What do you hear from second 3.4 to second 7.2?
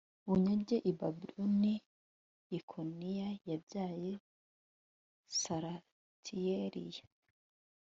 yabyaye Salatiyeli a